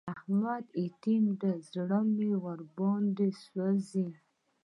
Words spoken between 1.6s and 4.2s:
زړه مې ور باندې سوځي.